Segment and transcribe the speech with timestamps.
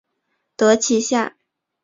[0.57, 1.37] 得其下